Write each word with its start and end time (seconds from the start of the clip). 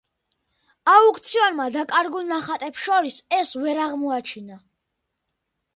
აუქციონმა 0.93 1.67
დაკარგულ 1.75 2.25
ნახატებს 2.31 2.87
შორის 2.89 3.21
ეს 3.43 3.53
ვერ 3.65 3.85
აღმოაჩინა. 3.87 4.61